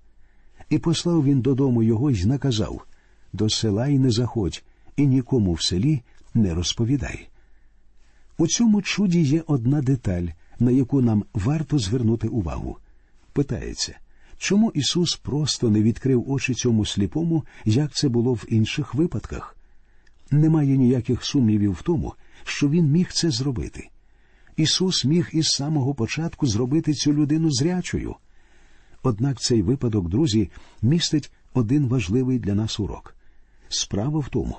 І 0.69 0.77
послав 0.77 1.23
він 1.23 1.41
додому 1.41 1.83
його 1.83 2.11
й 2.11 2.25
наказав 2.25 2.85
до 3.33 3.49
села 3.49 3.87
й 3.87 3.99
не 3.99 4.11
заходь, 4.11 4.63
і 4.97 5.07
нікому 5.07 5.53
в 5.53 5.61
селі 5.61 6.01
не 6.33 6.53
розповідай. 6.53 7.27
У 8.37 8.47
цьому 8.47 8.81
чуді 8.81 9.21
є 9.21 9.43
одна 9.47 9.81
деталь, 9.81 10.27
на 10.59 10.71
яку 10.71 11.01
нам 11.01 11.23
варто 11.33 11.79
звернути 11.79 12.27
увагу. 12.27 12.77
Питається, 13.33 13.97
чому 14.37 14.71
Ісус 14.71 15.15
просто 15.15 15.69
не 15.69 15.81
відкрив 15.81 16.31
очі 16.31 16.53
цьому 16.53 16.85
сліпому, 16.85 17.45
як 17.65 17.93
це 17.93 18.09
було 18.09 18.33
в 18.33 18.45
інших 18.49 18.93
випадках? 18.93 19.55
Немає 20.31 20.77
ніяких 20.77 21.25
сумнівів 21.25 21.71
в 21.71 21.81
тому, 21.81 22.13
що 22.43 22.69
Він 22.69 22.91
міг 22.91 23.11
це 23.11 23.31
зробити. 23.31 23.89
Ісус 24.57 25.05
міг 25.05 25.29
із 25.33 25.47
самого 25.47 25.93
початку 25.93 26.47
зробити 26.47 26.93
цю 26.93 27.13
людину 27.13 27.51
зрячою. 27.51 28.15
Однак 29.03 29.41
цей 29.41 29.61
випадок, 29.61 30.09
друзі, 30.09 30.49
містить 30.81 31.31
один 31.53 31.87
важливий 31.87 32.39
для 32.39 32.55
нас 32.55 32.79
урок. 32.79 33.15
Справа 33.69 34.19
в 34.19 34.29
тому, 34.29 34.57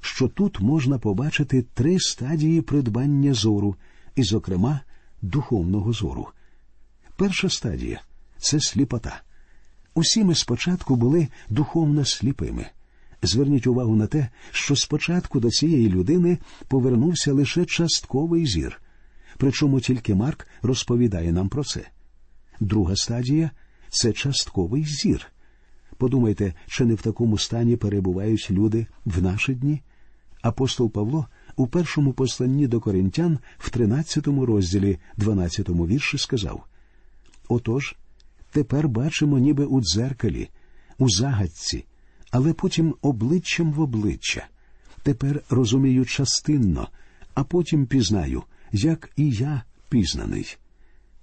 що 0.00 0.28
тут 0.28 0.60
можна 0.60 0.98
побачити 0.98 1.62
три 1.74 2.00
стадії 2.00 2.62
придбання 2.62 3.34
зору, 3.34 3.76
і, 4.16 4.22
зокрема, 4.22 4.80
духовного 5.22 5.92
зору. 5.92 6.28
Перша 7.16 7.48
стадія 7.48 8.02
це 8.38 8.60
сліпота. 8.60 9.22
Усі 9.94 10.24
ми 10.24 10.34
спочатку 10.34 10.96
були 10.96 11.28
духовно 11.48 12.04
сліпими. 12.04 12.70
Зверніть 13.26 13.66
увагу 13.66 13.96
на 13.96 14.06
те, 14.06 14.28
що 14.50 14.76
спочатку 14.76 15.40
до 15.40 15.50
цієї 15.50 15.88
людини 15.88 16.38
повернувся 16.68 17.32
лише 17.32 17.64
частковий 17.64 18.46
зір, 18.46 18.82
причому 19.38 19.80
тільки 19.80 20.14
Марк 20.14 20.46
розповідає 20.62 21.32
нам 21.32 21.48
про 21.48 21.64
це. 21.64 21.80
Друга 22.60 22.96
стадія 22.96 23.50
це 23.88 24.12
частковий 24.12 24.84
зір. 24.84 25.26
Подумайте, 25.96 26.54
чи 26.66 26.84
не 26.84 26.94
в 26.94 27.02
такому 27.02 27.38
стані 27.38 27.76
перебувають 27.76 28.50
люди 28.50 28.86
в 29.04 29.22
наші 29.22 29.54
дні? 29.54 29.82
Апостол 30.42 30.90
Павло 30.90 31.26
у 31.56 31.66
першому 31.66 32.12
посланні 32.12 32.66
до 32.66 32.80
коринтян 32.80 33.38
в 33.58 33.70
13 33.70 34.26
розділі, 34.26 34.98
12 35.16 35.68
вірші 35.68 36.18
сказав 36.18 36.64
Отож, 37.48 37.96
тепер 38.50 38.88
бачимо, 38.88 39.38
ніби 39.38 39.64
у 39.64 39.80
дзеркалі, 39.80 40.48
у 40.98 41.10
загадці, 41.10 41.84
але 42.34 42.52
потім 42.52 42.94
обличчям 43.02 43.72
в 43.72 43.80
обличчя. 43.80 44.46
Тепер 45.02 45.42
розумію 45.50 46.04
частинно, 46.04 46.88
а 47.34 47.44
потім 47.44 47.86
пізнаю, 47.86 48.42
як 48.72 49.10
і 49.16 49.30
я 49.30 49.62
пізнаний. 49.88 50.56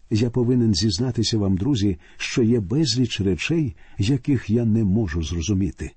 Я 0.09 0.29
повинен 0.29 0.73
зізнатися 0.73 1.37
вам, 1.37 1.57
друзі, 1.57 1.97
що 2.17 2.43
є 2.43 2.59
безліч 2.59 3.21
речей, 3.21 3.75
яких 3.97 4.49
я 4.49 4.65
не 4.65 4.83
можу 4.83 5.23
зрозуміти. 5.23 5.91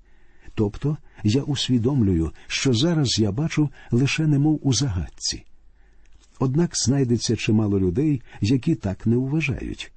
Тобто 0.55 0.97
я 1.23 1.41
усвідомлюю, 1.41 2.31
що 2.47 2.73
зараз 2.73 3.19
я 3.19 3.31
бачу 3.31 3.69
лише 3.91 4.27
немов 4.27 4.59
у 4.63 4.73
загадці. 4.73 5.43
Однак 6.39 6.71
знайдеться 6.73 7.35
чимало 7.35 7.79
людей, 7.79 8.21
які 8.41 8.75
так 8.75 9.05
не 9.05 9.17
вважають. 9.17 9.91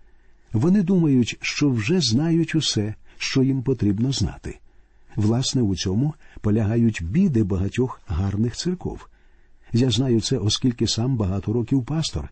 Вони 0.53 0.83
думають, 0.83 1.37
що 1.41 1.71
вже 1.71 2.01
знають 2.01 2.55
усе, 2.55 2.95
що 3.17 3.43
їм 3.43 3.63
потрібно 3.63 4.13
знати. 4.13 4.59
Власне, 5.19 5.63
у 5.63 5.77
цьому 5.77 6.15
полягають 6.41 7.03
біди 7.03 7.45
багатьох 7.45 8.01
гарних 8.07 8.57
церков. 8.57 9.09
Я 9.73 9.91
знаю 9.91 10.21
це, 10.21 10.39
оскільки 10.39 10.87
сам 10.87 11.17
багато 11.17 11.53
років 11.53 11.85
пастор, 11.85 12.29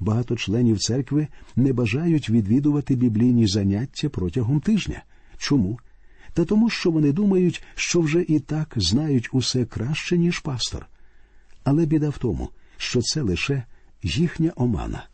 багато 0.00 0.36
членів 0.36 0.78
церкви 0.78 1.28
не 1.56 1.72
бажають 1.72 2.30
відвідувати 2.30 2.94
біблійні 2.94 3.46
заняття 3.46 4.08
протягом 4.08 4.60
тижня. 4.60 5.02
Чому? 5.38 5.78
Та 6.32 6.44
тому, 6.44 6.70
що 6.70 6.90
вони 6.90 7.12
думають, 7.12 7.62
що 7.74 8.00
вже 8.00 8.24
і 8.28 8.40
так 8.40 8.74
знають 8.76 9.28
усе 9.32 9.64
краще, 9.64 10.18
ніж 10.18 10.38
пастор. 10.38 10.86
Але 11.64 11.86
біда 11.86 12.08
в 12.08 12.18
тому, 12.18 12.48
що 12.76 13.02
це 13.02 13.22
лише 13.22 13.62
їхня 14.02 14.52
омана. 14.56 15.06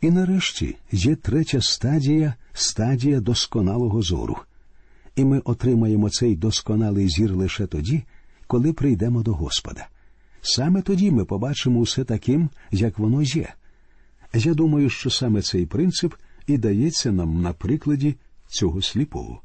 І 0.00 0.10
нарешті 0.10 0.76
є 0.92 1.16
третя 1.16 1.60
стадія 1.60 2.34
стадія 2.52 3.20
досконалого 3.20 4.02
зору. 4.02 4.36
І 5.16 5.24
ми 5.24 5.38
отримаємо 5.38 6.10
цей 6.10 6.36
досконалий 6.36 7.08
зір 7.08 7.36
лише 7.36 7.66
тоді, 7.66 8.02
коли 8.46 8.72
прийдемо 8.72 9.22
до 9.22 9.32
Господа. 9.32 9.88
Саме 10.42 10.82
тоді 10.82 11.10
ми 11.10 11.24
побачимо 11.24 11.80
усе 11.80 12.04
таким, 12.04 12.50
як 12.70 12.98
воно 12.98 13.22
є. 13.22 13.54
Я 14.34 14.54
думаю, 14.54 14.90
що 14.90 15.10
саме 15.10 15.42
цей 15.42 15.66
принцип 15.66 16.14
і 16.46 16.58
дається 16.58 17.12
нам 17.12 17.42
на 17.42 17.52
прикладі 17.52 18.14
цього 18.46 18.82
сліпого. 18.82 19.40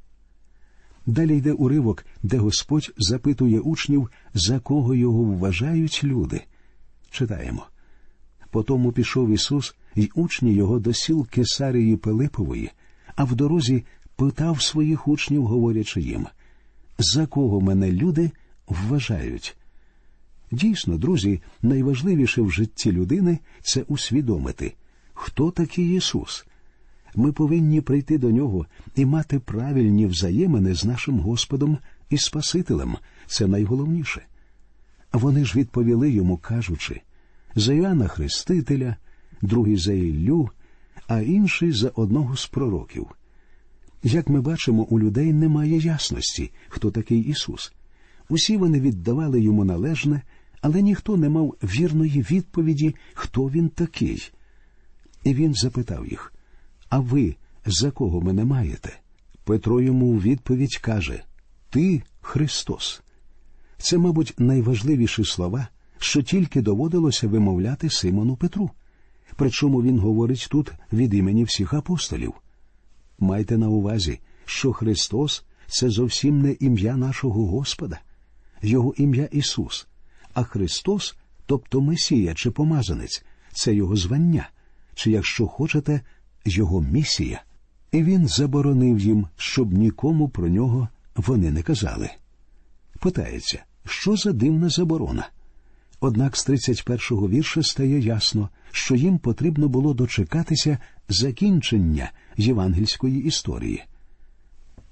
Далі 1.06 1.38
йде 1.38 1.52
уривок, 1.52 2.06
де 2.24 2.38
Господь 2.38 2.92
запитує 2.98 3.60
учнів, 3.60 4.10
за 4.34 4.60
кого 4.60 4.96
його 4.96 5.24
вважають 5.24 6.04
люди. 6.04 6.42
Читаємо. 7.12 7.68
Потому 8.52 8.92
пішов 8.92 9.30
Ісус, 9.30 9.76
і 9.96 10.10
учні 10.16 10.54
його 10.54 10.80
до 10.80 10.94
сіл 10.94 11.28
Кесарії 11.28 11.98
Пилипової, 11.98 12.72
а 13.16 13.24
в 13.24 13.36
дорозі 13.36 13.84
питав 14.20 14.62
своїх 14.62 15.08
учнів, 15.08 15.46
говорячи 15.46 16.02
їм, 16.02 16.28
за 16.98 17.26
кого 17.26 17.62
мене 17.62 17.92
люди 17.92 18.32
вважають. 18.68 19.58
Дійсно, 20.52 20.98
друзі, 20.98 21.42
найважливіше 21.62 22.42
в 22.42 22.52
житті 22.52 22.92
людини 22.92 23.40
це 23.62 23.82
усвідомити, 23.82 24.74
хто 25.14 25.52
такий 25.52 25.96
Ісус. 25.96 26.46
Ми 27.16 27.32
повинні 27.32 27.82
прийти 27.82 28.18
до 28.18 28.32
нього 28.32 28.66
і 28.96 29.06
мати 29.06 29.40
правильні 29.40 30.06
взаємини 30.06 30.76
з 30.76 30.86
нашим 30.86 31.20
Господом 31.20 31.78
і 32.10 32.18
Спасителем. 32.18 32.98
Це 33.28 33.48
найголовніше. 33.48 34.26
Вони 35.14 35.46
ж 35.46 35.60
відповіли 35.60 36.12
йому, 36.12 36.38
кажучи 36.38 37.02
за 37.56 37.74
Іоанна 37.74 38.08
Хрестителя, 38.08 38.96
другий 39.42 39.78
за 39.78 39.94
Іллю, 39.94 40.50
а 41.08 41.22
інший 41.22 41.72
за 41.72 41.90
одного 41.90 42.36
з 42.36 42.48
пророків. 42.48 43.08
Як 44.04 44.30
ми 44.30 44.42
бачимо, 44.42 44.84
у 44.84 45.00
людей 45.00 45.34
немає 45.34 45.78
ясності, 45.78 46.52
хто 46.68 46.92
такий 46.92 47.20
Ісус. 47.20 47.74
Усі 48.30 48.58
вони 48.58 48.80
віддавали 48.80 49.42
йому 49.42 49.66
належне, 49.66 50.22
але 50.62 50.82
ніхто 50.82 51.18
не 51.18 51.30
мав 51.30 51.56
вірної 51.64 52.22
відповіді, 52.22 52.96
хто 53.14 53.46
він 53.46 53.70
такий. 53.70 54.32
І 55.24 55.34
він 55.34 55.54
запитав 55.54 56.08
їх 56.08 56.34
А 56.90 57.00
ви 57.00 57.36
за 57.66 57.92
кого 57.92 58.22
мене 58.22 58.46
маєте? 58.46 59.00
Петро 59.44 59.82
йому 59.82 60.06
у 60.06 60.20
відповідь 60.20 60.78
каже 60.78 61.24
Ти 61.70 62.02
Христос. 62.22 63.02
Це, 63.78 63.98
мабуть, 63.98 64.34
найважливіші 64.38 65.24
слова, 65.24 65.68
що 65.98 66.22
тільки 66.22 66.62
доводилося 66.62 67.28
вимовляти 67.28 67.90
Симону 67.90 68.36
Петру. 68.36 68.70
Причому 69.36 69.82
він 69.82 70.00
говорить 70.00 70.48
тут 70.52 70.72
від 70.94 71.14
імені 71.14 71.44
всіх 71.44 71.74
апостолів. 71.74 72.34
Майте 73.20 73.58
на 73.58 73.70
увазі, 73.70 74.20
що 74.46 74.74
Христос 74.74 75.44
це 75.68 75.90
зовсім 75.90 76.42
не 76.42 76.56
ім'я 76.60 76.98
нашого 76.98 77.46
Господа, 77.46 78.00
Його 78.62 78.94
ім'я 78.98 79.26
Ісус, 79.32 79.88
а 80.34 80.44
Христос, 80.44 81.16
тобто 81.46 81.82
Месія 81.82 82.34
чи 82.34 82.52
помазанець, 82.52 83.26
це 83.54 83.74
Його 83.74 83.96
звання, 83.96 84.50
чи, 84.94 85.12
якщо 85.12 85.48
хочете, 85.48 86.02
Його 86.46 86.82
місія. 86.82 87.44
І 87.92 88.04
він 88.04 88.28
заборонив 88.28 89.00
їм, 89.00 89.28
щоб 89.36 89.74
нікому 89.74 90.30
про 90.30 90.48
нього 90.48 90.88
вони 91.16 91.52
не 91.52 91.64
казали. 91.64 92.10
Питається, 93.00 93.64
що 93.86 94.16
за 94.16 94.32
дивна 94.32 94.70
заборона? 94.70 95.30
Однак 96.00 96.38
з 96.38 96.50
31-го 96.50 97.30
вірша 97.30 97.64
стає 97.64 98.00
ясно, 98.00 98.50
що 98.72 98.96
їм 98.96 99.18
потрібно 99.18 99.68
було 99.68 99.94
дочекатися 99.94 100.78
закінчення 101.10 102.12
євангельської 102.38 103.24
історії. 103.24 103.84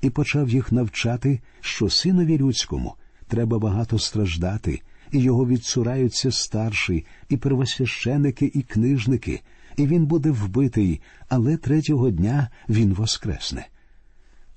І 0.02 0.10
почав 0.10 0.50
їх 0.50 0.72
навчати, 0.72 1.39
що 1.62 1.89
синові 1.89 2.38
людському 2.38 2.96
треба 3.28 3.60
багато 3.60 4.00
страждати, 4.00 4.82
і 5.12 5.20
його 5.20 5.48
відсураються 5.48 6.32
старші, 6.32 7.06
і 7.30 7.38
первосвященики, 7.38 8.52
і 8.54 8.62
книжники, 8.62 9.41
і 9.78 9.88
він 9.88 10.06
буде 10.06 10.32
вбитий, 10.32 11.02
але 11.30 11.58
третього 11.58 12.10
дня 12.10 12.50
він 12.70 12.93
воскресне. 12.93 13.67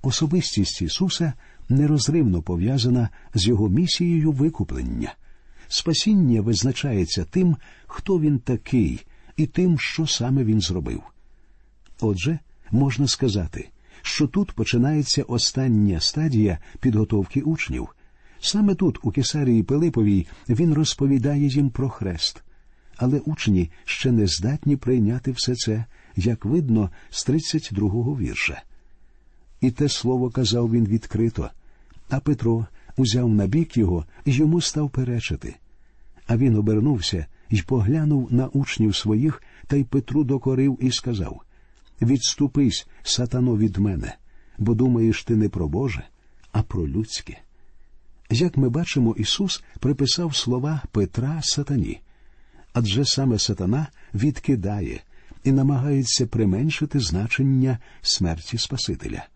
Особистість 0.03 0.83
Ісуса 0.83 1.33
нерозривно 1.69 2.43
пов'язана 2.43 3.09
з 3.35 3.47
його 3.47 3.69
місією 3.69 4.33
викуплення. 4.33 5.15
Спасіння 5.73 6.41
визначається 6.41 7.25
тим, 7.25 7.57
хто 7.87 8.21
він 8.21 8.39
такий, 8.39 9.01
і 9.37 9.47
тим, 9.47 9.79
що 9.79 10.07
саме 10.07 10.45
він 10.45 10.61
зробив. 10.61 11.03
Отже, 12.01 12.39
можна 12.71 13.09
сказати, 13.09 13.69
що 14.03 14.27
тут 14.27 14.53
починається 14.53 15.23
остання 15.23 16.01
стадія 16.01 16.59
підготовки 16.81 17.41
учнів. 17.41 17.89
Саме 18.41 18.75
тут, 18.75 18.99
у 19.03 19.11
Кесарії 19.11 19.63
Пилиповій, 19.63 20.27
він 20.49 20.75
розповідає 20.75 21.47
їм 21.47 21.71
про 21.71 21.89
хрест. 21.89 22.43
Але 22.97 23.19
учні 23.19 23.71
ще 23.85 24.13
не 24.13 24.27
здатні 24.27 24.77
прийняти 24.77 25.33
все 25.33 25.55
це, 25.55 25.85
як 26.17 26.45
видно 26.45 26.91
з 27.11 27.29
32-го 27.29 28.17
вірша. 28.17 28.63
І 29.61 29.71
те 29.71 29.89
слово 29.89 30.31
казав 30.31 30.71
він 30.71 30.87
відкрито, 30.87 31.51
а 32.09 32.21
Петро 32.21 32.67
узяв 33.01 33.29
на 33.29 33.47
бік 33.47 33.77
його 33.77 34.05
і 34.25 34.33
йому 34.33 34.61
став 34.61 34.91
перечити. 34.91 35.57
А 36.27 36.37
він 36.37 36.57
обернувся 36.57 37.27
і 37.51 37.63
поглянув 37.63 38.33
на 38.33 38.47
учнів 38.47 38.97
своїх 38.97 39.43
та 39.67 39.77
й 39.77 39.85
Петру 39.85 40.25
докорив 40.25 40.79
і 40.81 40.91
сказав 40.91 41.43
Відступись, 42.03 42.87
сатано, 43.03 43.57
від 43.57 43.77
мене, 43.77 44.17
бо 44.59 44.75
думаєш 44.75 45.25
ти 45.25 45.37
не 45.37 45.49
про 45.49 45.69
Боже, 45.69 46.03
а 46.53 46.63
про 46.63 46.89
людське. 46.89 47.39
Як 48.31 48.57
ми 48.57 48.69
бачимо, 48.69 49.15
Ісус 49.19 49.63
приписав 49.81 50.37
слова 50.37 50.83
Петра 50.93 51.41
сатані, 51.43 52.01
адже 52.73 53.05
саме 53.05 53.39
сатана 53.39 53.87
відкидає 54.15 55.01
і 55.45 55.53
намагається 55.53 56.27
применшити 56.27 57.01
значення 57.01 57.79
смерті 58.03 58.59
Спасителя. 58.59 59.27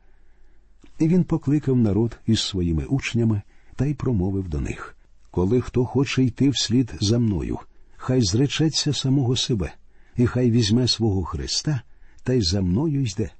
І 0.98 1.08
він 1.08 1.24
покликав 1.24 1.76
народ 1.76 2.18
із 2.26 2.40
своїми 2.40 2.84
учнями 2.84 3.42
та 3.76 3.86
й 3.86 3.94
промовив 3.94 4.48
до 4.48 4.60
них 4.60 4.96
Коли 5.30 5.60
хто 5.60 5.84
хоче 5.84 6.24
йти 6.24 6.50
вслід 6.50 6.94
за 7.00 7.18
мною, 7.18 7.58
хай 7.96 8.22
зречеться 8.22 8.92
самого 8.92 9.36
себе, 9.36 9.72
і 10.16 10.26
хай 10.26 10.50
візьме 10.50 10.88
свого 10.88 11.24
Христа 11.24 11.80
та 12.22 12.32
й 12.32 12.42
за 12.42 12.62
мною 12.62 13.02
йде. 13.02 13.30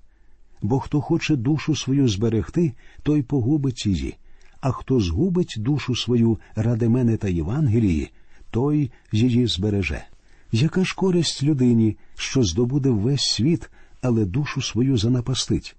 Бо 0.62 0.80
хто 0.80 1.00
хоче 1.00 1.36
душу 1.36 1.76
свою 1.76 2.08
зберегти, 2.08 2.72
той 3.02 3.22
погубить 3.22 3.86
її, 3.86 4.16
а 4.60 4.72
хто 4.72 5.00
згубить 5.00 5.54
душу 5.58 5.96
свою 5.96 6.38
ради 6.56 6.88
мене 6.88 7.16
та 7.16 7.28
Євангелії, 7.28 8.10
той 8.50 8.90
її 9.12 9.46
збереже. 9.46 10.04
Яка 10.52 10.84
ж 10.84 10.94
користь 10.96 11.42
людині, 11.42 11.96
що 12.16 12.42
здобуде 12.42 12.90
весь 12.90 13.24
світ, 13.24 13.70
але 14.02 14.24
душу 14.24 14.62
свою 14.62 14.96
занапастить? 14.96 15.76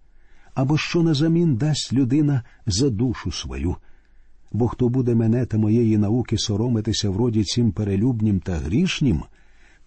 Або 0.53 0.77
що 0.77 1.03
назамін 1.03 1.55
дасть 1.55 1.93
людина 1.93 2.43
за 2.65 2.89
душу 2.89 3.31
свою? 3.31 3.75
Бо 4.55 4.67
хто 4.67 4.89
буде 4.89 5.15
мене 5.15 5.45
та 5.45 5.57
моєї 5.57 5.97
науки 5.97 6.37
соромитися 6.37 7.09
вроді 7.09 7.43
цим 7.43 7.71
перелюбнім 7.71 8.39
та 8.39 8.53
грішнім, 8.53 9.23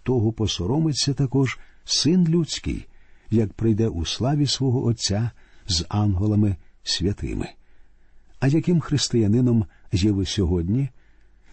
того 0.02 0.33
посоромиться 0.33 1.14
також 1.14 1.59
син 1.85 2.28
людський, 2.28 2.87
як 3.31 3.52
прийде 3.52 3.88
у 3.88 4.04
славі 4.04 4.46
свого 4.46 4.85
Отця 4.85 5.31
з 5.68 5.85
ангелами 5.88 6.57
святими. 6.83 7.48
А 8.40 8.48
яким 8.48 8.81
християнином 8.81 9.64
є 9.92 10.12
ви 10.12 10.26
сьогодні? 10.26 10.88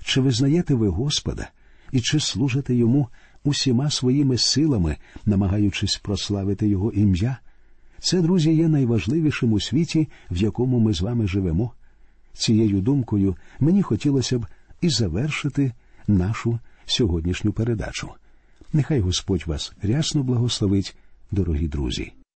Чи 0.03 0.21
визнаєте 0.21 0.73
ви 0.73 0.87
Господа 0.87 1.49
і 1.91 2.01
чи 2.01 2.19
служите 2.19 2.75
йому 2.75 3.07
усіма 3.43 3.89
своїми 3.89 4.37
силами, 4.37 4.97
намагаючись 5.25 5.97
прославити 5.97 6.67
Його 6.67 6.91
ім'я? 6.91 7.37
Це, 7.99 8.21
друзі, 8.21 8.55
є 8.55 8.67
найважливішим 8.67 9.53
у 9.53 9.59
світі, 9.59 10.07
в 10.31 10.37
якому 10.37 10.79
ми 10.79 10.93
з 10.93 11.01
вами 11.01 11.27
живемо. 11.27 11.71
Цією 12.37 12.81
думкою 12.81 13.35
мені 13.59 13.81
хотілося 13.81 14.39
б 14.39 14.47
і 14.81 14.89
завершити 14.89 15.71
нашу 16.07 16.59
сьогоднішню 16.85 17.51
передачу. 17.51 18.09
Нехай 18.73 18.99
Господь 18.99 19.47
вас 19.47 19.73
рясно 19.81 20.23
благословить, 20.23 20.95
дорогі 21.31 21.67
друзі. 21.67 22.11